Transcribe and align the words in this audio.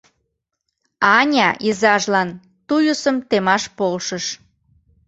Аня 1.17 1.49
изажлан 1.67 2.29
туйысым 2.67 3.17
темаш 3.29 3.63
полшыш. 3.77 4.25